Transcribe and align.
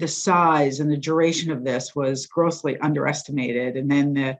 the 0.00 0.08
size 0.08 0.80
and 0.80 0.90
the 0.90 0.96
duration 0.96 1.50
of 1.50 1.64
this 1.64 1.94
was 1.94 2.26
grossly 2.26 2.78
underestimated, 2.78 3.76
and 3.76 3.90
then 3.90 4.14
the 4.14 4.38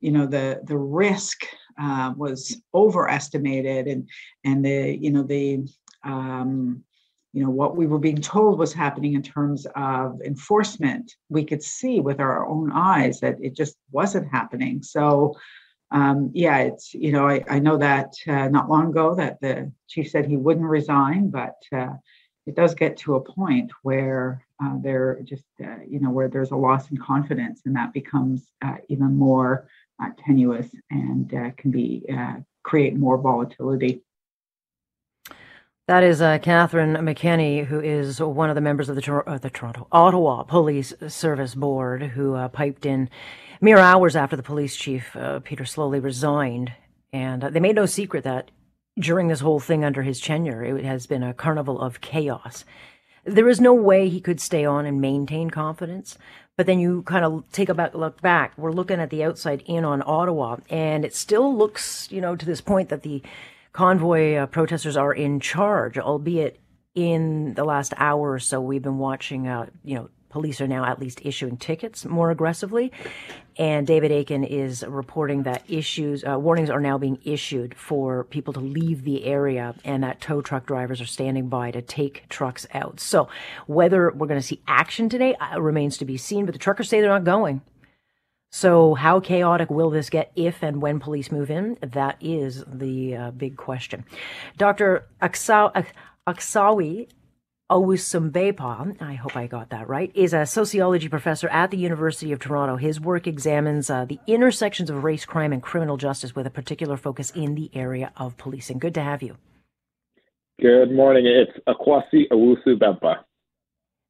you 0.00 0.12
know 0.12 0.26
the 0.26 0.60
the 0.64 0.76
risk 0.76 1.44
uh, 1.80 2.12
was 2.16 2.60
overestimated, 2.74 3.86
and 3.86 4.08
and 4.44 4.64
the 4.64 4.96
you 4.98 5.10
know 5.10 5.22
the 5.22 5.66
um, 6.04 6.82
you 7.32 7.42
know 7.42 7.50
what 7.50 7.76
we 7.76 7.86
were 7.86 7.98
being 7.98 8.20
told 8.20 8.58
was 8.58 8.72
happening 8.72 9.14
in 9.14 9.22
terms 9.22 9.66
of 9.74 10.20
enforcement 10.22 11.14
we 11.28 11.44
could 11.44 11.62
see 11.62 12.00
with 12.00 12.20
our 12.20 12.46
own 12.46 12.70
eyes 12.72 13.20
that 13.20 13.36
it 13.40 13.54
just 13.54 13.76
wasn't 13.90 14.30
happening. 14.30 14.82
So 14.82 15.36
um, 15.92 16.30
yeah 16.32 16.58
it's 16.58 16.94
you 16.94 17.12
know 17.12 17.28
i, 17.28 17.44
I 17.48 17.58
know 17.58 17.76
that 17.76 18.14
uh, 18.26 18.48
not 18.48 18.70
long 18.70 18.88
ago 18.88 19.14
that 19.14 19.40
the 19.40 19.70
chief 19.88 20.10
said 20.10 20.26
he 20.26 20.38
wouldn't 20.38 20.66
resign 20.66 21.28
but 21.28 21.56
uh, 21.70 21.92
it 22.46 22.56
does 22.56 22.74
get 22.74 22.96
to 22.98 23.16
a 23.16 23.20
point 23.20 23.70
where 23.82 24.44
uh, 24.62 24.76
there 24.80 25.18
just 25.24 25.44
uh, 25.62 25.76
you 25.88 26.00
know 26.00 26.10
where 26.10 26.28
there's 26.28 26.50
a 26.50 26.56
loss 26.56 26.90
in 26.90 26.96
confidence 26.96 27.62
and 27.64 27.74
that 27.74 27.92
becomes 27.92 28.52
uh, 28.64 28.76
even 28.88 29.16
more 29.16 29.68
uh, 30.02 30.08
tenuous 30.24 30.68
and 30.90 31.30
can 31.56 31.70
be 31.70 32.04
create 32.62 32.94
more 32.94 33.18
volatility 33.18 34.02
that 35.88 36.04
is 36.04 36.22
uh, 36.22 36.38
Catherine 36.38 36.94
McKenney, 36.94 37.66
who 37.66 37.80
is 37.80 38.20
one 38.20 38.48
of 38.48 38.54
the 38.54 38.60
members 38.60 38.88
of 38.88 38.94
the, 38.94 39.22
uh, 39.26 39.38
the 39.38 39.50
Toronto 39.50 39.88
Ottawa 39.90 40.44
Police 40.44 40.94
Service 41.08 41.56
Board, 41.56 42.02
who 42.02 42.34
uh, 42.34 42.48
piped 42.48 42.86
in 42.86 43.10
mere 43.60 43.78
hours 43.78 44.14
after 44.14 44.36
the 44.36 44.44
police 44.44 44.76
chief 44.76 45.16
uh, 45.16 45.40
Peter 45.40 45.64
Sloly 45.64 46.00
resigned, 46.00 46.72
and 47.12 47.42
uh, 47.42 47.50
they 47.50 47.58
made 47.58 47.74
no 47.74 47.86
secret 47.86 48.22
that 48.22 48.52
during 48.96 49.26
this 49.26 49.40
whole 49.40 49.58
thing 49.58 49.84
under 49.84 50.02
his 50.02 50.20
tenure, 50.20 50.64
it 50.64 50.84
has 50.84 51.08
been 51.08 51.24
a 51.24 51.34
carnival 51.34 51.80
of 51.80 52.00
chaos. 52.00 52.64
There 53.24 53.48
is 53.48 53.60
no 53.60 53.72
way 53.72 54.08
he 54.08 54.20
could 54.20 54.40
stay 54.40 54.64
on 54.64 54.84
and 54.86 55.00
maintain 55.00 55.50
confidence. 55.50 56.18
But 56.56 56.66
then 56.66 56.78
you 56.78 57.02
kind 57.02 57.24
of 57.24 57.44
take 57.50 57.68
a 57.68 57.74
back, 57.74 57.94
look 57.94 58.20
back. 58.20 58.52
We're 58.56 58.72
looking 58.72 59.00
at 59.00 59.10
the 59.10 59.24
outside 59.24 59.62
in 59.66 59.84
on 59.84 60.02
Ottawa, 60.04 60.58
and 60.68 61.04
it 61.04 61.14
still 61.14 61.56
looks, 61.56 62.10
you 62.10 62.20
know, 62.20 62.36
to 62.36 62.44
this 62.44 62.60
point 62.60 62.90
that 62.90 63.02
the 63.02 63.22
convoy 63.72 64.34
uh, 64.34 64.46
protesters 64.46 64.96
are 64.96 65.14
in 65.14 65.40
charge, 65.40 65.96
albeit 65.98 66.60
in 66.94 67.54
the 67.54 67.64
last 67.64 67.94
hour 67.96 68.32
or 68.32 68.38
so, 68.38 68.60
we've 68.60 68.82
been 68.82 68.98
watching, 68.98 69.48
uh, 69.48 69.66
you 69.82 69.94
know, 69.94 70.10
police 70.32 70.60
are 70.60 70.66
now 70.66 70.84
at 70.84 70.98
least 70.98 71.20
issuing 71.24 71.56
tickets 71.56 72.04
more 72.04 72.30
aggressively. 72.30 72.90
And 73.56 73.86
David 73.86 74.10
Akin 74.10 74.44
is 74.44 74.82
reporting 74.82 75.42
that 75.42 75.62
issues, 75.68 76.24
uh, 76.24 76.38
warnings 76.38 76.70
are 76.70 76.80
now 76.80 76.96
being 76.98 77.18
issued 77.22 77.74
for 77.74 78.24
people 78.24 78.54
to 78.54 78.60
leave 78.60 79.04
the 79.04 79.24
area 79.24 79.74
and 79.84 80.02
that 80.02 80.20
tow 80.20 80.40
truck 80.40 80.66
drivers 80.66 81.00
are 81.00 81.06
standing 81.06 81.48
by 81.48 81.70
to 81.70 81.82
take 81.82 82.28
trucks 82.28 82.66
out. 82.72 82.98
So 82.98 83.28
whether 83.66 84.10
we're 84.10 84.26
going 84.26 84.40
to 84.40 84.46
see 84.46 84.62
action 84.66 85.08
today 85.08 85.34
uh, 85.34 85.60
remains 85.60 85.98
to 85.98 86.06
be 86.06 86.16
seen, 86.16 86.46
but 86.46 86.52
the 86.52 86.58
truckers 86.58 86.88
say 86.88 87.00
they're 87.00 87.10
not 87.10 87.24
going. 87.24 87.60
So, 88.54 88.92
how 88.92 89.18
chaotic 89.18 89.70
will 89.70 89.88
this 89.88 90.10
get 90.10 90.30
if 90.36 90.62
and 90.62 90.82
when 90.82 91.00
police 91.00 91.32
move 91.32 91.50
in? 91.50 91.78
That 91.80 92.18
is 92.20 92.62
the 92.70 93.16
uh, 93.16 93.30
big 93.30 93.56
question. 93.56 94.04
Dr. 94.58 95.08
Aksawi 95.22 97.08
Owusumbekpa, 97.72 99.00
I 99.00 99.14
hope 99.14 99.34
I 99.34 99.46
got 99.46 99.70
that 99.70 99.88
right, 99.88 100.12
is 100.14 100.34
a 100.34 100.44
sociology 100.44 101.08
professor 101.08 101.48
at 101.48 101.70
the 101.70 101.78
University 101.78 102.30
of 102.30 102.38
Toronto. 102.38 102.76
His 102.76 103.00
work 103.00 103.26
examines 103.26 103.88
uh, 103.88 104.04
the 104.04 104.18
intersections 104.26 104.90
of 104.90 105.02
race, 105.02 105.24
crime, 105.24 105.54
and 105.54 105.62
criminal 105.62 105.96
justice 105.96 106.36
with 106.36 106.46
a 106.46 106.50
particular 106.50 106.98
focus 106.98 107.30
in 107.30 107.54
the 107.54 107.70
area 107.72 108.12
of 108.18 108.36
policing. 108.36 108.78
Good 108.78 108.92
to 108.92 109.02
have 109.02 109.22
you. 109.22 109.38
Good 110.60 110.92
morning. 110.92 111.24
It's 111.24 111.58
Akwasi 111.66 112.28
Owusu 112.30 112.78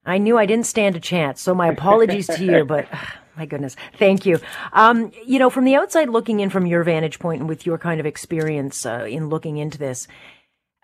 I 0.05 0.19
knew 0.19 0.37
I 0.37 0.47
didn't 0.47 0.67
stand 0.67 0.97
a 0.97 1.01
chance, 1.01 1.41
so 1.41 1.55
my 1.55 1.69
apologies 1.69 2.27
to 2.27 2.45
you, 2.45 2.65
but 2.65 2.89
my 3.37 3.47
goodness. 3.47 3.77
Thank 3.97 4.27
you. 4.27 4.41
Um, 4.73 5.13
you 5.25 5.39
know, 5.39 5.51
from 5.51 5.67
the 5.67 5.77
outside 5.77 6.09
looking 6.09 6.41
in 6.41 6.51
from 6.51 6.67
your 6.67 6.83
vantage 6.83 7.21
point 7.21 7.39
and 7.39 7.49
with 7.49 7.65
your 7.65 7.79
kind 7.79 8.01
of 8.01 8.07
experience 8.07 8.85
uh, 8.85 9.07
in 9.09 9.29
looking 9.29 9.59
into 9.59 9.79
this, 9.79 10.09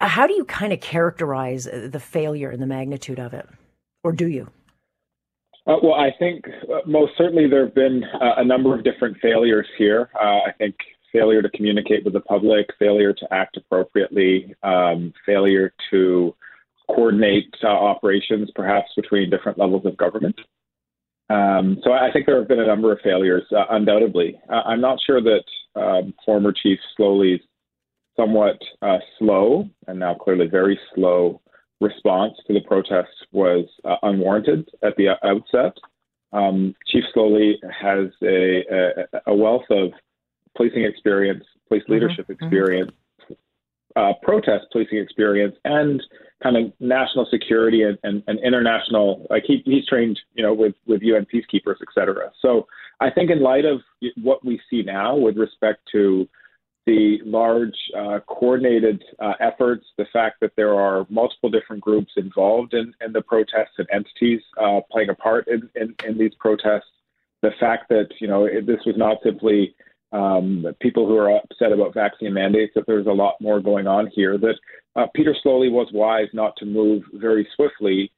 how 0.06 0.26
do 0.26 0.34
you 0.34 0.44
kind 0.44 0.72
of 0.72 0.81
characterize 0.81 1.66
uh, 1.66 1.88
the 1.91 2.00
failure 2.00 2.50
and 2.50 2.62
the 2.62 2.66
magnitude 2.66 3.19
of 3.19 3.34
it? 3.34 3.48
Or 4.04 4.12
do 4.12 4.26
you? 4.26 4.50
Uh, 5.66 5.76
well, 5.82 5.94
I 5.94 6.10
think 6.19 6.47
uh, 6.47 6.81
most 6.86 7.12
certainly 7.19 7.48
there 7.48 7.64
have 7.66 7.75
been 7.75 8.04
uh, 8.04 8.34
a 8.36 8.44
number 8.44 8.75
of 8.75 8.84
different 8.84 9.19
failures 9.20 9.66
here. 9.76 10.09
I 10.19 10.53
think 10.56 10.76
failure 11.12 11.42
to 11.42 11.50
communicate 11.50 12.04
with 12.04 12.14
the 12.14 12.20
public, 12.20 12.66
failure 12.78 13.12
to 13.12 13.34
act 13.34 13.56
appropriately, 13.56 14.54
um, 14.62 15.12
failure 15.26 15.72
to 15.91 16.34
coordinate 16.86 17.54
operations 17.62 18.50
perhaps 18.54 18.91
between 18.97 19.28
different 19.28 19.59
levels 19.59 19.84
of 19.84 19.97
government. 19.97 20.38
Um, 21.30 21.78
so 21.84 21.92
I 21.92 22.10
think 22.12 22.25
there 22.25 22.38
have 22.38 22.48
been 22.48 22.60
a 22.60 22.66
number 22.66 22.91
of 22.91 23.00
failures, 23.04 23.44
uh, 23.53 23.65
undoubtedly. 23.70 24.41
Uh, 24.48 24.62
I'm 24.65 24.80
not 24.80 24.98
sure 25.06 25.20
that 25.20 25.44
um, 25.76 26.15
former 26.25 26.53
Chief 26.53 26.78
Sloly's 26.97 27.41
somewhat 28.18 28.58
uh, 28.82 28.98
slow 29.18 29.68
and 29.86 29.98
now 29.98 30.14
clearly 30.14 30.46
very 30.46 30.78
slow 30.94 31.40
response 31.80 32.34
to 32.46 32.52
the 32.52 32.60
protests 32.60 33.24
was 33.32 33.66
uh, 33.84 33.96
unwarranted 34.02 34.68
at 34.82 34.96
the 34.96 35.10
outset. 35.24 35.76
Um, 36.32 36.74
Chief 36.86 37.04
Sloly 37.14 37.54
has 37.62 38.08
a, 38.22 38.64
a, 38.70 39.32
a, 39.32 39.34
wealth 39.34 39.64
of 39.70 39.92
policing 40.56 40.84
experience, 40.84 41.44
police 41.68 41.82
mm-hmm. 41.84 41.92
leadership 41.92 42.26
mm-hmm. 42.26 42.44
experience, 42.44 42.92
uh, 43.96 44.12
protest 44.22 44.66
policing 44.72 44.98
experience, 44.98 45.54
and 45.64 46.02
kind 46.42 46.56
of 46.56 46.72
national 46.80 47.26
security 47.30 47.82
and, 47.82 47.98
and, 48.02 48.22
and 48.26 48.38
international 48.40 49.26
like 49.30 49.44
he, 49.46 49.62
he's 49.64 49.86
trained 49.86 50.18
you 50.34 50.42
know 50.42 50.54
with 50.54 50.74
with 50.86 51.02
UN 51.02 51.26
peacekeepers 51.32 51.76
et 51.82 51.88
cetera 51.92 52.30
so 52.40 52.66
I 53.00 53.10
think 53.10 53.30
in 53.30 53.42
light 53.42 53.64
of 53.64 53.80
what 54.22 54.44
we 54.44 54.60
see 54.70 54.82
now 54.82 55.16
with 55.16 55.36
respect 55.36 55.80
to 55.92 56.28
the 56.87 57.19
large 57.25 57.77
uh, 57.97 58.21
coordinated 58.27 59.05
uh, 59.19 59.34
efforts, 59.41 59.87
the 59.99 60.06
fact 60.12 60.41
that 60.41 60.53
there 60.56 60.75
are 60.75 61.06
multiple 61.11 61.50
different 61.50 61.83
groups 61.83 62.12
involved 62.16 62.72
in, 62.72 62.94
in 63.05 63.12
the 63.12 63.21
protests 63.21 63.75
and 63.78 63.87
entities 63.93 64.41
uh, 64.61 64.81
playing 64.91 65.11
a 65.11 65.15
part 65.15 65.47
in, 65.49 65.69
in, 65.75 65.94
in, 66.06 66.16
these 66.16 66.33
protests, 66.41 66.89
the 67.43 67.50
fact 67.61 67.89
that 67.91 68.09
you 68.21 68.27
know 68.27 68.47
it, 68.47 68.66
this 68.66 68.81
was 68.87 68.97
not 68.97 69.19
simply 69.22 69.75
um, 70.12 70.65
people 70.81 71.06
who 71.06 71.16
are 71.19 71.37
upset 71.37 71.72
about 71.72 71.93
vaccine 71.93 72.33
mandates, 72.33 72.72
that 72.75 72.87
there's 72.87 73.06
a 73.06 73.12
lot 73.12 73.34
more 73.41 73.60
going 73.60 73.87
on 73.87 74.10
here, 74.15 74.39
that 74.39 74.55
uh, 74.97 75.06
Peter 75.15 75.37
Sloly 75.45 75.71
was 75.71 75.89
wise 75.93 76.28
not 76.33 76.56
to 76.56 76.65
move 76.65 77.03
very 77.12 77.47
swiftly 77.55 78.10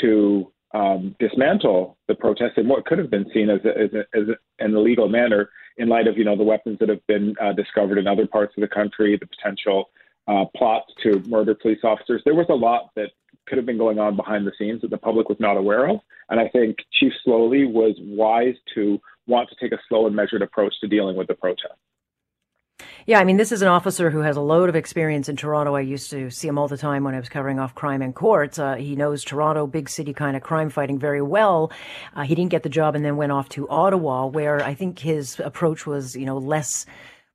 to 0.00 0.50
um, 0.74 1.14
dismantle 1.18 1.96
the 2.08 2.14
protests 2.14 2.54
in 2.56 2.68
what 2.68 2.86
could 2.86 2.98
have 2.98 3.10
been 3.10 3.26
seen 3.32 3.50
as, 3.50 3.60
a, 3.64 3.78
as, 3.78 3.90
a, 3.92 4.18
as 4.18 4.28
a, 4.28 4.64
an 4.64 4.74
illegal 4.74 5.08
manner 5.08 5.50
in 5.78 5.88
light 5.88 6.06
of 6.06 6.16
you 6.16 6.24
know 6.24 6.36
the 6.36 6.44
weapons 6.44 6.78
that 6.80 6.88
have 6.88 7.06
been 7.06 7.34
uh, 7.40 7.52
discovered 7.52 7.98
in 7.98 8.06
other 8.06 8.26
parts 8.26 8.54
of 8.56 8.60
the 8.60 8.68
country, 8.68 9.16
the 9.16 9.26
potential 9.26 9.90
uh, 10.28 10.44
plots 10.56 10.92
to 11.02 11.20
murder 11.28 11.54
police 11.54 11.80
officers. 11.84 12.22
There 12.24 12.34
was 12.34 12.46
a 12.48 12.54
lot 12.54 12.90
that 12.96 13.10
could 13.46 13.58
have 13.58 13.66
been 13.66 13.78
going 13.78 13.98
on 13.98 14.16
behind 14.16 14.46
the 14.46 14.52
scenes 14.58 14.82
that 14.82 14.90
the 14.90 14.98
public 14.98 15.28
was 15.28 15.38
not 15.38 15.56
aware 15.56 15.88
of, 15.88 16.00
and 16.30 16.40
I 16.40 16.48
think 16.48 16.78
Chief 16.92 17.12
Sloly 17.26 17.70
was 17.70 17.94
wise 18.00 18.56
to 18.74 19.00
want 19.26 19.48
to 19.50 19.56
take 19.60 19.72
a 19.72 19.80
slow 19.88 20.06
and 20.06 20.16
measured 20.16 20.42
approach 20.42 20.74
to 20.80 20.88
dealing 20.88 21.16
with 21.16 21.28
the 21.28 21.34
protests. 21.34 21.78
Yeah, 23.08 23.20
I 23.20 23.24
mean, 23.24 23.36
this 23.36 23.52
is 23.52 23.62
an 23.62 23.68
officer 23.68 24.10
who 24.10 24.22
has 24.22 24.36
a 24.36 24.40
load 24.40 24.68
of 24.68 24.74
experience 24.74 25.28
in 25.28 25.36
Toronto. 25.36 25.76
I 25.76 25.80
used 25.80 26.10
to 26.10 26.28
see 26.28 26.48
him 26.48 26.58
all 26.58 26.66
the 26.66 26.76
time 26.76 27.04
when 27.04 27.14
I 27.14 27.20
was 27.20 27.28
covering 27.28 27.60
off 27.60 27.72
crime 27.72 28.02
in 28.02 28.12
courts. 28.12 28.58
Uh, 28.58 28.74
he 28.74 28.96
knows 28.96 29.22
Toronto, 29.22 29.68
big 29.68 29.88
city 29.88 30.12
kind 30.12 30.36
of 30.36 30.42
crime 30.42 30.70
fighting 30.70 30.98
very 30.98 31.22
well. 31.22 31.70
Uh, 32.16 32.22
he 32.22 32.34
didn't 32.34 32.50
get 32.50 32.64
the 32.64 32.68
job 32.68 32.96
and 32.96 33.04
then 33.04 33.16
went 33.16 33.30
off 33.30 33.48
to 33.50 33.68
Ottawa, 33.68 34.26
where 34.26 34.60
I 34.60 34.74
think 34.74 34.98
his 34.98 35.38
approach 35.38 35.86
was, 35.86 36.16
you 36.16 36.26
know, 36.26 36.36
less 36.36 36.84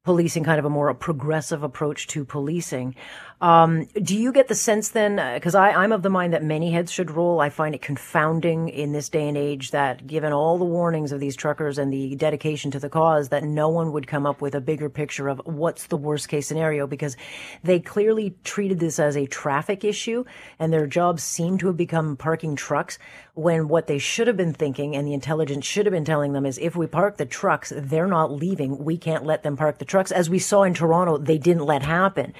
policing, 0.03 0.43
kind 0.43 0.59
of 0.59 0.65
a 0.65 0.69
more 0.69 0.93
progressive 0.93 1.63
approach 1.63 2.05
to 2.07 2.25
policing. 2.25 2.93
Um, 3.41 3.85
do 3.95 4.15
you 4.15 4.31
get 4.31 4.47
the 4.49 4.55
sense 4.55 4.89
then, 4.89 5.15
because 5.33 5.55
uh, 5.55 5.61
I'm 5.61 5.91
of 5.91 6.03
the 6.03 6.11
mind 6.11 6.33
that 6.33 6.43
many 6.43 6.71
heads 6.71 6.91
should 6.91 7.09
roll. 7.09 7.41
I 7.41 7.49
find 7.49 7.73
it 7.73 7.81
confounding 7.81 8.69
in 8.69 8.91
this 8.91 9.09
day 9.09 9.27
and 9.27 9.35
age 9.35 9.71
that 9.71 10.05
given 10.05 10.31
all 10.31 10.59
the 10.59 10.65
warnings 10.65 11.11
of 11.11 11.19
these 11.19 11.35
truckers 11.35 11.79
and 11.79 11.91
the 11.91 12.15
dedication 12.15 12.69
to 12.69 12.79
the 12.79 12.87
cause, 12.87 13.29
that 13.29 13.43
no 13.43 13.67
one 13.67 13.93
would 13.93 14.05
come 14.05 14.27
up 14.27 14.41
with 14.41 14.53
a 14.53 14.61
bigger 14.61 14.89
picture 14.89 15.27
of 15.27 15.41
what's 15.45 15.87
the 15.87 15.97
worst 15.97 16.29
case 16.29 16.45
scenario 16.45 16.85
because 16.85 17.17
they 17.63 17.79
clearly 17.79 18.35
treated 18.43 18.79
this 18.79 18.99
as 18.99 19.17
a 19.17 19.25
traffic 19.25 19.83
issue 19.83 20.23
and 20.59 20.71
their 20.71 20.85
jobs 20.85 21.23
seem 21.23 21.57
to 21.57 21.65
have 21.65 21.77
become 21.77 22.15
parking 22.15 22.55
trucks 22.55 22.99
when 23.33 23.67
what 23.67 23.87
they 23.87 23.97
should 23.97 24.27
have 24.27 24.37
been 24.37 24.53
thinking 24.53 24.95
and 24.95 25.07
the 25.07 25.13
intelligence 25.13 25.65
should 25.65 25.87
have 25.87 25.93
been 25.93 26.05
telling 26.05 26.33
them 26.33 26.45
is 26.45 26.59
if 26.59 26.75
we 26.75 26.85
park 26.85 27.17
the 27.17 27.25
trucks, 27.25 27.73
they're 27.75 28.05
not 28.05 28.31
leaving. 28.31 28.83
We 28.83 28.97
can't 28.97 29.25
let 29.25 29.41
them 29.41 29.57
park 29.57 29.79
the 29.79 29.85
trucks. 29.85 30.11
As 30.11 30.29
we 30.29 30.37
saw 30.37 30.61
in 30.63 30.75
Toronto, 30.75 31.17
they 31.17 31.39
didn't 31.39 31.65
let 31.65 31.81
happen. 31.81 32.33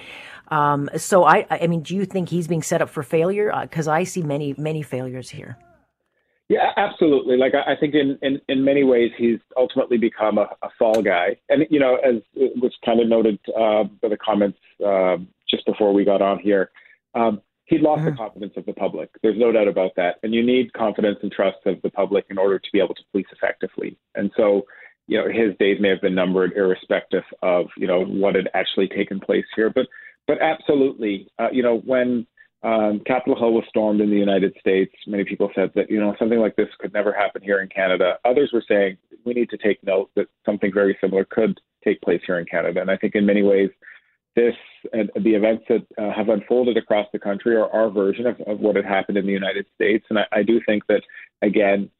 Um, 0.52 0.90
so 0.98 1.24
I, 1.24 1.46
I 1.50 1.66
mean, 1.66 1.82
do 1.82 1.96
you 1.96 2.04
think 2.04 2.28
he's 2.28 2.46
being 2.46 2.62
set 2.62 2.82
up 2.82 2.90
for 2.90 3.02
failure? 3.02 3.50
Because 3.62 3.88
uh, 3.88 3.92
I 3.92 4.04
see 4.04 4.22
many, 4.22 4.54
many 4.58 4.82
failures 4.82 5.30
here. 5.30 5.56
Yeah, 6.50 6.72
absolutely. 6.76 7.38
Like 7.38 7.54
I, 7.54 7.74
think 7.74 7.94
in, 7.94 8.18
in, 8.20 8.38
in 8.50 8.62
many 8.62 8.84
ways 8.84 9.10
he's 9.16 9.38
ultimately 9.56 9.96
become 9.96 10.36
a, 10.36 10.50
a 10.62 10.68
fall 10.78 11.00
guy, 11.00 11.36
and 11.48 11.66
you 11.70 11.80
know, 11.80 11.96
as 11.96 12.16
was 12.34 12.72
kind 12.84 13.00
of 13.00 13.08
noted 13.08 13.38
uh, 13.58 13.84
by 14.02 14.08
the 14.08 14.18
comments 14.18 14.58
uh, 14.86 15.16
just 15.48 15.64
before 15.64 15.94
we 15.94 16.04
got 16.04 16.20
on 16.20 16.38
here, 16.38 16.70
um, 17.14 17.40
he'd 17.64 17.80
lost 17.80 18.02
mm-hmm. 18.02 18.10
the 18.10 18.16
confidence 18.16 18.52
of 18.58 18.66
the 18.66 18.74
public. 18.74 19.08
There's 19.22 19.38
no 19.38 19.50
doubt 19.52 19.68
about 19.68 19.92
that. 19.96 20.16
And 20.22 20.34
you 20.34 20.44
need 20.44 20.74
confidence 20.74 21.20
and 21.22 21.32
trust 21.32 21.64
of 21.64 21.80
the 21.80 21.90
public 21.90 22.26
in 22.28 22.36
order 22.36 22.58
to 22.58 22.68
be 22.70 22.80
able 22.80 22.94
to 22.96 23.02
police 23.12 23.28
effectively. 23.32 23.96
And 24.14 24.30
so, 24.36 24.66
you 25.06 25.16
know, 25.16 25.28
his 25.28 25.56
days 25.58 25.78
may 25.80 25.88
have 25.88 26.02
been 26.02 26.14
numbered, 26.14 26.52
irrespective 26.54 27.24
of 27.40 27.68
you 27.78 27.86
know 27.86 28.04
what 28.04 28.34
had 28.34 28.50
actually 28.52 28.88
taken 28.88 29.20
place 29.20 29.46
here. 29.56 29.70
But 29.70 29.86
but 30.26 30.40
absolutely, 30.40 31.28
uh, 31.38 31.48
you 31.52 31.62
know, 31.62 31.78
when 31.84 32.26
um, 32.62 33.00
Capitol 33.06 33.36
Hill 33.36 33.52
was 33.52 33.64
stormed 33.68 34.00
in 34.00 34.10
the 34.10 34.16
United 34.16 34.54
States. 34.60 34.92
Many 35.06 35.24
people 35.24 35.50
said 35.54 35.72
that 35.74 35.90
you 35.90 35.98
know 35.98 36.14
something 36.18 36.38
like 36.38 36.54
this 36.54 36.68
could 36.78 36.92
never 36.92 37.12
happen 37.12 37.42
here 37.42 37.60
in 37.60 37.68
Canada. 37.68 38.18
Others 38.24 38.50
were 38.52 38.64
saying 38.68 38.98
we 39.24 39.32
need 39.32 39.50
to 39.50 39.56
take 39.56 39.82
note 39.82 40.10
that 40.14 40.26
something 40.46 40.72
very 40.72 40.96
similar 41.00 41.24
could 41.24 41.60
take 41.84 42.00
place 42.02 42.20
here 42.24 42.38
in 42.38 42.46
Canada. 42.46 42.80
And 42.80 42.90
I 42.90 42.96
think 42.96 43.16
in 43.16 43.26
many 43.26 43.42
ways, 43.42 43.70
this 44.36 44.54
and 44.92 45.10
the 45.16 45.34
events 45.34 45.64
that 45.68 45.86
uh, 45.98 46.12
have 46.14 46.28
unfolded 46.28 46.76
across 46.76 47.06
the 47.12 47.18
country 47.18 47.56
are 47.56 47.68
our 47.70 47.90
version 47.90 48.26
of, 48.26 48.40
of 48.42 48.60
what 48.60 48.76
had 48.76 48.84
happened 48.84 49.18
in 49.18 49.26
the 49.26 49.32
United 49.32 49.66
States. 49.74 50.04
And 50.08 50.20
I, 50.20 50.26
I 50.32 50.42
do 50.44 50.60
think 50.64 50.86
that 50.86 51.02
again, 51.42 51.90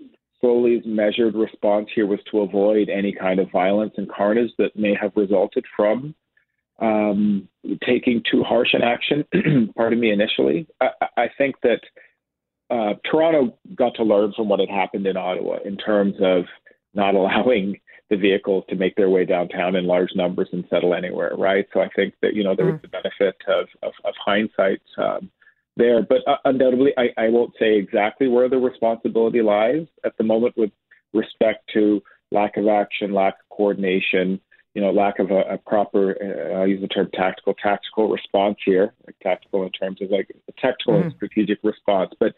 Sloly's 0.40 0.82
measured 0.86 1.34
response 1.34 1.88
here 1.94 2.06
was 2.06 2.20
to 2.30 2.40
avoid 2.40 2.88
any 2.88 3.12
kind 3.12 3.40
of 3.40 3.50
violence 3.50 3.94
and 3.96 4.08
carnage 4.08 4.50
that 4.58 4.76
may 4.76 4.94
have 5.00 5.12
resulted 5.16 5.64
from 5.76 6.14
um, 6.78 7.48
taking 7.86 8.22
too 8.30 8.42
harsh 8.42 8.74
an 8.74 8.82
action, 8.82 9.24
pardon 9.76 10.00
me, 10.00 10.10
initially. 10.10 10.66
I, 10.80 10.88
I 11.16 11.26
think 11.36 11.56
that 11.62 11.80
uh, 12.70 12.94
Toronto 13.08 13.56
got 13.74 13.94
to 13.96 14.02
learn 14.02 14.32
from 14.34 14.48
what 14.48 14.60
had 14.60 14.70
happened 14.70 15.06
in 15.06 15.16
Ottawa 15.16 15.58
in 15.64 15.76
terms 15.76 16.14
of 16.20 16.44
not 16.94 17.14
allowing 17.14 17.80
the 18.10 18.16
vehicles 18.16 18.64
to 18.68 18.76
make 18.76 18.94
their 18.96 19.08
way 19.08 19.24
downtown 19.24 19.74
in 19.74 19.86
large 19.86 20.10
numbers 20.14 20.48
and 20.52 20.64
settle 20.68 20.94
anywhere, 20.94 21.34
right? 21.36 21.66
So 21.72 21.80
I 21.80 21.88
think 21.96 22.14
that, 22.20 22.34
you 22.34 22.44
know, 22.44 22.54
there 22.54 22.66
was 22.66 22.74
mm. 22.74 22.82
the 22.82 22.88
benefit 22.88 23.36
of, 23.48 23.66
of, 23.82 23.92
of 24.04 24.14
hindsight 24.22 24.82
um, 24.98 25.30
there. 25.76 26.02
But 26.02 26.18
uh, 26.26 26.36
undoubtedly, 26.44 26.92
I, 26.98 27.08
I 27.16 27.28
won't 27.28 27.54
say 27.58 27.76
exactly 27.76 28.28
where 28.28 28.48
the 28.48 28.58
responsibility 28.58 29.40
lies 29.40 29.86
at 30.04 30.16
the 30.18 30.24
moment 30.24 30.56
with 30.56 30.70
respect 31.14 31.70
to 31.72 32.02
lack 32.30 32.56
of 32.56 32.68
action, 32.68 33.14
lack 33.14 33.34
of 33.34 33.56
coordination, 33.56 34.40
you 34.74 34.80
know, 34.80 34.90
lack 34.90 35.18
of 35.18 35.30
a, 35.30 35.40
a 35.42 35.58
proper, 35.58 36.16
uh, 36.20 36.60
I 36.60 36.64
use 36.64 36.80
the 36.80 36.88
term 36.88 37.08
tactical, 37.12 37.54
tactical 37.54 38.08
response 38.08 38.56
here, 38.64 38.94
like 39.06 39.16
tactical 39.22 39.64
in 39.64 39.70
terms 39.70 40.00
of 40.00 40.10
like 40.10 40.28
a 40.48 40.52
tactical 40.60 40.94
mm-hmm. 40.94 41.08
and 41.08 41.14
strategic 41.14 41.58
response. 41.62 42.12
But 42.18 42.32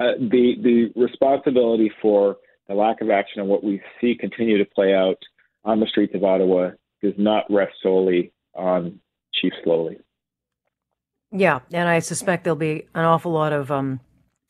uh, 0.00 0.18
the 0.18 0.54
the 0.62 1.00
responsibility 1.00 1.92
for 2.02 2.38
the 2.68 2.74
lack 2.74 3.00
of 3.00 3.10
action 3.10 3.40
and 3.40 3.48
what 3.48 3.62
we 3.62 3.80
see 4.00 4.16
continue 4.18 4.58
to 4.58 4.64
play 4.64 4.94
out 4.94 5.18
on 5.64 5.80
the 5.80 5.86
streets 5.86 6.14
of 6.14 6.24
Ottawa 6.24 6.70
does 7.02 7.14
not 7.16 7.44
rest 7.50 7.74
solely 7.82 8.32
on 8.54 8.98
Chief 9.34 9.52
Sloly. 9.64 9.98
Yeah, 11.30 11.60
and 11.72 11.88
I 11.88 11.98
suspect 11.98 12.44
there'll 12.44 12.56
be 12.56 12.86
an 12.94 13.04
awful 13.04 13.32
lot 13.32 13.52
of, 13.52 13.70
um, 13.70 14.00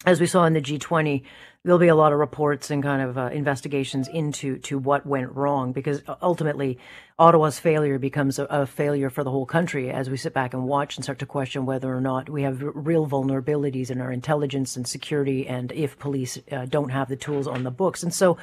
as 0.04 0.20
we 0.20 0.26
saw 0.26 0.44
in 0.44 0.52
the 0.52 0.60
G20, 0.60 1.22
there'll 1.64 1.78
be 1.78 1.88
a 1.88 1.94
lot 1.94 2.12
of 2.12 2.18
reports 2.18 2.70
and 2.70 2.82
kind 2.82 3.00
of 3.00 3.16
uh, 3.16 3.30
investigations 3.32 4.06
into 4.08 4.58
to 4.58 4.78
what 4.78 5.06
went 5.06 5.32
wrong 5.32 5.72
because 5.72 6.02
ultimately 6.20 6.78
Ottawa's 7.18 7.58
failure 7.58 7.98
becomes 7.98 8.38
a, 8.38 8.44
a, 8.44 8.66
failure 8.66 9.08
for 9.08 9.24
the 9.24 9.30
whole 9.30 9.46
country 9.46 9.90
as 9.90 10.10
we 10.10 10.16
sit 10.16 10.34
back 10.34 10.52
and 10.52 10.64
watch 10.64 10.96
and 10.96 11.04
start 11.04 11.18
to 11.20 11.26
question 11.26 11.64
whether 11.64 11.94
or 11.94 12.00
not 12.00 12.28
we 12.28 12.42
have 12.42 12.62
real 12.62 13.06
vulnerabilities 13.06 13.90
in 13.90 14.00
our 14.00 14.12
intelligence 14.12 14.76
and 14.76 14.86
security 14.86 15.46
and 15.46 15.72
if 15.72 15.98
police 15.98 16.38
uh, 16.52 16.66
don't 16.66 16.90
have 16.90 17.08
the 17.08 17.16
tools 17.16 17.46
on 17.46 17.64
the 17.64 17.70
books 17.70 18.02
and 18.02 18.12
so 18.12 18.36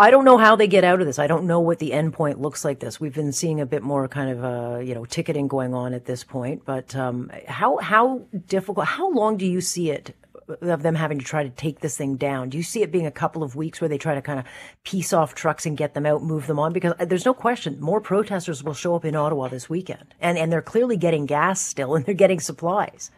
I 0.00 0.12
don't 0.12 0.24
know 0.24 0.38
how 0.38 0.54
they 0.54 0.68
get 0.68 0.84
out 0.84 1.00
of 1.00 1.08
this. 1.08 1.18
I 1.18 1.26
don't 1.26 1.44
know 1.44 1.58
what 1.58 1.80
the 1.80 1.92
end 1.92 2.12
point 2.12 2.40
looks 2.40 2.64
like. 2.64 2.78
This 2.78 3.00
we've 3.00 3.14
been 3.14 3.32
seeing 3.32 3.60
a 3.60 3.66
bit 3.66 3.82
more 3.82 4.06
kind 4.06 4.30
of 4.30 4.44
uh, 4.44 4.78
you 4.78 4.94
know 4.94 5.04
ticketing 5.04 5.48
going 5.48 5.74
on 5.74 5.92
at 5.92 6.04
this 6.04 6.22
point. 6.22 6.64
But 6.64 6.94
um, 6.94 7.32
how 7.48 7.78
how 7.78 8.22
difficult? 8.46 8.86
How 8.86 9.10
long 9.10 9.36
do 9.36 9.44
you 9.44 9.60
see 9.60 9.90
it 9.90 10.14
of 10.48 10.82
them 10.82 10.94
having 10.94 11.18
to 11.18 11.24
try 11.24 11.42
to 11.42 11.50
take 11.50 11.80
this 11.80 11.96
thing 11.96 12.16
down? 12.16 12.48
Do 12.48 12.56
you 12.56 12.62
see 12.62 12.82
it 12.82 12.92
being 12.92 13.06
a 13.06 13.10
couple 13.10 13.42
of 13.42 13.56
weeks 13.56 13.80
where 13.80 13.88
they 13.88 13.98
try 13.98 14.14
to 14.14 14.22
kind 14.22 14.38
of 14.38 14.46
piece 14.84 15.12
off 15.12 15.34
trucks 15.34 15.66
and 15.66 15.76
get 15.76 15.94
them 15.94 16.06
out, 16.06 16.22
move 16.22 16.46
them 16.46 16.58
on? 16.58 16.72
Because 16.72 16.94
uh, 16.98 17.04
there's 17.04 17.24
no 17.24 17.34
question 17.34 17.80
more 17.80 18.00
protesters 18.00 18.62
will 18.62 18.74
show 18.74 18.94
up 18.94 19.04
in 19.04 19.14
Ottawa 19.14 19.48
this 19.48 19.68
weekend, 19.68 20.14
and 20.20 20.38
and 20.38 20.52
they're 20.52 20.62
clearly 20.62 20.96
getting 20.96 21.26
gas 21.26 21.60
still, 21.60 21.94
and 21.94 22.04
they're 22.04 22.14
getting 22.14 22.40
supplies. 22.40 23.10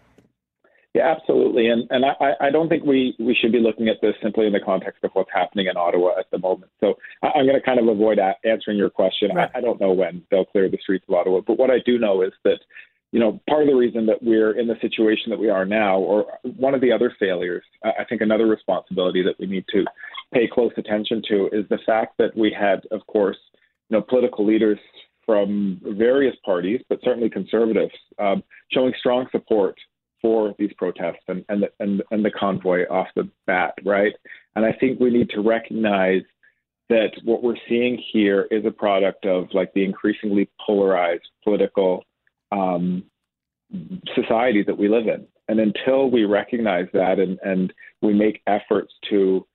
Yeah, 0.92 1.14
absolutely, 1.16 1.68
and 1.68 1.86
and 1.90 2.04
I, 2.04 2.32
I 2.40 2.50
don't 2.50 2.68
think 2.68 2.84
we 2.84 3.14
we 3.20 3.36
should 3.40 3.52
be 3.52 3.60
looking 3.60 3.88
at 3.88 4.00
this 4.02 4.14
simply 4.20 4.46
in 4.46 4.52
the 4.52 4.58
context 4.58 5.04
of 5.04 5.12
what's 5.12 5.30
happening 5.32 5.68
in 5.68 5.76
Ottawa 5.76 6.18
at 6.18 6.28
the 6.32 6.38
moment. 6.38 6.72
So 6.80 6.94
I, 7.22 7.38
am 7.38 7.46
going 7.46 7.54
to 7.54 7.64
kind 7.64 7.78
of 7.78 7.86
avoid 7.86 8.18
answering 8.44 8.76
your 8.76 8.90
question. 8.90 9.30
Right. 9.32 9.48
I, 9.54 9.58
I 9.58 9.60
don't 9.60 9.80
know 9.80 9.92
when 9.92 10.24
they'll 10.32 10.46
clear 10.46 10.68
the 10.68 10.78
streets 10.82 11.04
of 11.08 11.14
Ottawa, 11.14 11.42
but 11.46 11.58
what 11.58 11.70
I 11.70 11.78
do 11.86 11.96
know 11.96 12.22
is 12.22 12.32
that 12.42 12.58
you 13.12 13.18
know, 13.18 13.40
part 13.48 13.62
of 13.62 13.68
the 13.68 13.74
reason 13.74 14.06
that 14.06 14.22
we're 14.22 14.58
in 14.58 14.68
the 14.68 14.76
situation 14.80 15.30
that 15.30 15.38
we 15.38 15.48
are 15.48 15.64
now, 15.64 15.98
or 15.98 16.26
one 16.56 16.74
of 16.74 16.80
the 16.80 16.92
other 16.92 17.12
failures, 17.18 17.64
I 17.84 18.04
think 18.08 18.20
another 18.20 18.46
responsibility 18.46 19.22
that 19.22 19.38
we 19.38 19.46
need 19.46 19.64
to 19.72 19.84
pay 20.32 20.48
close 20.52 20.72
attention 20.76 21.22
to 21.28 21.48
is 21.52 21.68
the 21.70 21.78
fact 21.84 22.18
that 22.18 22.36
we 22.36 22.54
had, 22.56 22.82
of 22.92 23.04
course, 23.08 23.38
you 23.88 23.96
know, 23.96 24.02
political 24.02 24.46
leaders 24.46 24.78
from 25.26 25.80
various 25.84 26.36
parties, 26.44 26.80
but 26.88 27.00
certainly 27.02 27.28
conservatives, 27.28 27.94
um, 28.18 28.42
showing 28.72 28.92
strong 28.98 29.26
support 29.32 29.76
for 30.22 30.54
these 30.58 30.72
protests 30.76 31.24
and, 31.28 31.44
and, 31.48 31.62
the, 31.62 31.70
and, 31.80 32.02
and 32.10 32.24
the 32.24 32.30
convoy 32.30 32.84
off 32.90 33.08
the 33.16 33.28
bat, 33.46 33.74
right? 33.84 34.12
And 34.54 34.64
I 34.64 34.72
think 34.72 35.00
we 35.00 35.10
need 35.10 35.30
to 35.30 35.40
recognize 35.40 36.22
that 36.88 37.10
what 37.24 37.42
we're 37.42 37.56
seeing 37.68 38.02
here 38.12 38.46
is 38.50 38.64
a 38.66 38.70
product 38.70 39.24
of 39.24 39.46
like 39.52 39.72
the 39.72 39.84
increasingly 39.84 40.48
polarized 40.64 41.28
political 41.42 42.04
um, 42.52 43.04
society 44.14 44.62
that 44.62 44.76
we 44.76 44.88
live 44.88 45.06
in. 45.06 45.26
And 45.48 45.60
until 45.60 46.10
we 46.10 46.24
recognize 46.24 46.86
that 46.92 47.18
and, 47.18 47.38
and 47.42 47.72
we 48.02 48.12
make 48.14 48.40
efforts 48.46 48.92
to 49.10 49.46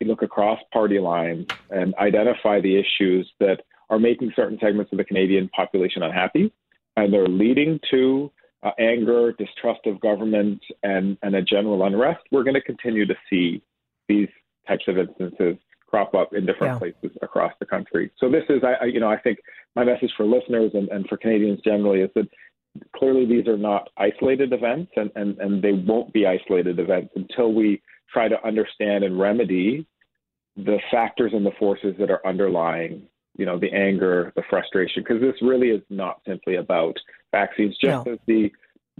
look 0.00 0.22
across 0.22 0.58
party 0.72 0.98
lines 0.98 1.46
and 1.70 1.94
identify 1.96 2.60
the 2.60 2.76
issues 2.76 3.30
that 3.38 3.62
are 3.90 3.98
making 3.98 4.32
certain 4.34 4.58
segments 4.60 4.90
of 4.92 4.98
the 4.98 5.04
Canadian 5.04 5.48
population 5.50 6.02
unhappy 6.02 6.52
and 6.96 7.12
they're 7.12 7.28
leading 7.28 7.78
to 7.90 8.30
uh, 8.62 8.70
anger, 8.78 9.32
distrust 9.32 9.80
of 9.86 10.00
government, 10.00 10.62
and, 10.82 11.18
and 11.22 11.34
a 11.34 11.42
general 11.42 11.84
unrest, 11.84 12.20
we're 12.30 12.44
going 12.44 12.54
to 12.54 12.62
continue 12.62 13.06
to 13.06 13.14
see 13.28 13.62
these 14.08 14.28
types 14.68 14.84
of 14.86 14.98
instances 14.98 15.56
crop 15.88 16.14
up 16.14 16.32
in 16.32 16.46
different 16.46 16.74
yeah. 16.74 16.78
places 16.78 17.16
across 17.22 17.52
the 17.60 17.66
country. 17.66 18.10
So 18.18 18.30
this 18.30 18.44
is, 18.48 18.62
I, 18.64 18.86
you 18.86 19.00
know, 19.00 19.10
I 19.10 19.18
think 19.18 19.38
my 19.74 19.84
message 19.84 20.12
for 20.16 20.26
listeners 20.26 20.72
and, 20.74 20.88
and 20.88 21.06
for 21.08 21.16
Canadians 21.16 21.60
generally 21.64 22.00
is 22.00 22.10
that 22.14 22.28
clearly 22.96 23.26
these 23.26 23.46
are 23.46 23.56
not 23.56 23.88
isolated 23.96 24.52
events 24.52 24.92
and, 24.96 25.10
and, 25.14 25.38
and 25.38 25.62
they 25.62 25.72
won't 25.72 26.12
be 26.12 26.26
isolated 26.26 26.78
events 26.78 27.12
until 27.16 27.52
we 27.52 27.82
try 28.12 28.28
to 28.28 28.46
understand 28.46 29.04
and 29.04 29.18
remedy 29.18 29.86
the 30.56 30.78
factors 30.90 31.32
and 31.34 31.44
the 31.46 31.52
forces 31.58 31.94
that 31.98 32.10
are 32.10 32.26
underlying 32.26 33.02
you 33.36 33.46
know 33.46 33.58
the 33.58 33.72
anger 33.72 34.32
the 34.36 34.42
frustration 34.50 35.02
because 35.02 35.20
this 35.20 35.34
really 35.40 35.68
is 35.68 35.80
not 35.88 36.20
simply 36.26 36.56
about 36.56 36.94
vaccines. 37.30 37.74
Just 37.80 38.06
no. 38.06 38.12
as 38.12 38.18
the 38.26 38.52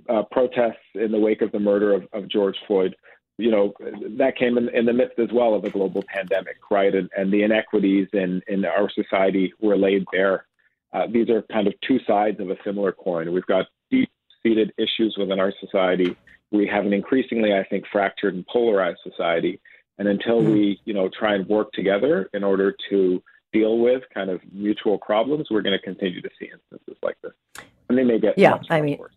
uh, 0.09 0.23
protests 0.31 0.79
in 0.95 1.13
the 1.13 1.19
wake 1.19 1.43
of 1.43 1.53
the 1.53 1.59
murder 1.59 1.93
of, 1.93 2.05
of 2.15 2.29
george 2.29 2.57
floyd 2.67 2.97
you 3.37 3.51
know 3.51 3.75
that 4.19 4.37
came 4.39 4.57
in, 4.57 4.69
in, 4.71 4.87
the 4.87 4.93
midst 4.93 5.19
as 5.19 5.29
well 5.33 5.55
of 5.55 5.65
a 5.65 5.71
global 5.71 6.03
pandemic 6.09 6.57
right? 6.71 6.95
And, 6.95 7.11
and 7.17 7.33
the 7.33 7.43
inequities 7.43 8.09
in, 8.13 8.43
in 8.47 8.65
our 8.65 8.91
society 8.91 9.53
were 9.61 9.77
laid 9.77 10.05
bare 10.13 10.47
uh, 10.93 11.07
these 11.11 11.29
are 11.31 11.43
kind 11.51 11.67
of 11.67 11.75
two 11.87 11.99
sides 12.07 12.41
of 12.41 12.51
a 12.51 12.57
similar 12.65 12.93
coin. 12.93 13.33
We've 13.33 13.47
got 13.47 13.67
deep 13.91 14.11
seated 14.43 14.73
issues 14.77 15.17
within 15.19 15.41
our 15.41 15.53
society. 15.61 16.17
We 16.51 16.67
have 16.67 16.85
an 16.85 16.93
increasingly, 16.93 17.55
I 17.55 17.65
think, 17.65 17.85
fractured 17.91 18.35
and 18.35 18.47
polarized 18.47 18.99
society. 19.03 19.61
And 19.99 20.09
until 20.09 20.41
mm-hmm. 20.41 20.53
we, 20.53 20.81
you 20.85 20.95
know, 20.95 21.09
try 21.09 21.35
and 21.35 21.47
work 21.49 21.73
together 21.73 22.29
in 22.35 22.45
order 22.45 22.75
to 22.91 23.23
deal 23.53 23.79
with 23.79 24.03
kind 24.13 24.31
of 24.31 24.41
mutual 24.53 24.99
problems, 24.99 25.49
we're 25.51 25.63
going 25.63 25.79
to 25.79 25.83
continue 25.83 26.21
to 26.21 26.31
see 26.39 26.51
instances 26.53 26.97
like 27.03 27.17
this. 27.23 27.33
And 27.89 27.99
they 27.99 28.05
may 28.05 28.19
get 28.19 28.39
yeah, 28.39 28.59
I 28.71 28.81
mean, 28.81 28.99
worse. 28.99 29.15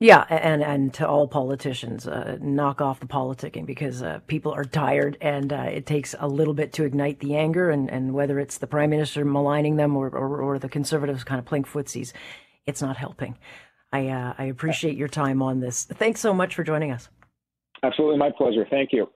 Yeah, 0.00 0.24
and 0.28 0.62
and 0.62 0.94
to 0.94 1.08
all 1.08 1.26
politicians, 1.26 2.06
uh, 2.06 2.38
knock 2.40 2.80
off 2.80 3.00
the 3.00 3.06
politicking 3.06 3.66
because 3.66 4.00
uh, 4.00 4.20
people 4.28 4.52
are 4.52 4.64
tired, 4.64 5.16
and 5.20 5.52
uh, 5.52 5.62
it 5.62 5.86
takes 5.86 6.14
a 6.20 6.28
little 6.28 6.54
bit 6.54 6.72
to 6.74 6.84
ignite 6.84 7.18
the 7.18 7.34
anger. 7.34 7.68
And, 7.68 7.90
and 7.90 8.14
whether 8.14 8.38
it's 8.38 8.58
the 8.58 8.68
prime 8.68 8.90
minister 8.90 9.24
maligning 9.24 9.74
them 9.74 9.96
or, 9.96 10.08
or, 10.08 10.40
or 10.40 10.58
the 10.60 10.68
conservatives 10.68 11.24
kind 11.24 11.40
of 11.40 11.46
playing 11.46 11.64
footsies, 11.64 12.12
it's 12.64 12.80
not 12.80 12.96
helping. 12.96 13.38
I 13.92 14.06
uh, 14.08 14.34
I 14.38 14.44
appreciate 14.44 14.96
your 14.96 15.08
time 15.08 15.42
on 15.42 15.58
this. 15.58 15.84
Thanks 15.84 16.20
so 16.20 16.32
much 16.32 16.54
for 16.54 16.62
joining 16.62 16.92
us. 16.92 17.08
Absolutely, 17.82 18.18
my 18.18 18.30
pleasure. 18.30 18.64
Thank 18.70 18.92
you. 18.92 19.08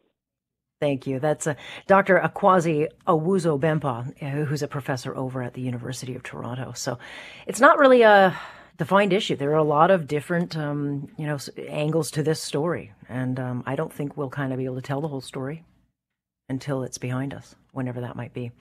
Thank 0.80 1.06
you. 1.06 1.20
That's 1.20 1.46
uh, 1.46 1.54
Dr. 1.86 2.18
Akwasi 2.18 2.88
Owusu 3.06 3.60
Bempah, 3.60 4.18
who's 4.46 4.64
a 4.64 4.68
professor 4.68 5.16
over 5.16 5.40
at 5.44 5.54
the 5.54 5.60
University 5.60 6.16
of 6.16 6.24
Toronto. 6.24 6.72
So 6.74 6.98
it's 7.46 7.60
not 7.60 7.78
really 7.78 8.02
a 8.02 8.36
defined 8.76 9.12
issue. 9.12 9.36
There 9.36 9.52
are 9.52 9.56
a 9.56 9.62
lot 9.64 9.90
of 9.90 10.06
different, 10.06 10.56
um, 10.56 11.08
you 11.16 11.26
know, 11.26 11.38
angles 11.68 12.10
to 12.12 12.22
this 12.22 12.40
story, 12.40 12.92
and 13.08 13.38
um, 13.38 13.62
I 13.66 13.76
don't 13.76 13.92
think 13.92 14.16
we'll 14.16 14.30
kind 14.30 14.52
of 14.52 14.58
be 14.58 14.64
able 14.64 14.76
to 14.76 14.82
tell 14.82 15.00
the 15.00 15.08
whole 15.08 15.20
story 15.20 15.64
until 16.48 16.82
it's 16.82 16.98
behind 16.98 17.32
us, 17.34 17.54
whenever 17.72 18.00
that 18.00 18.16
might 18.16 18.34
be. 18.34 18.52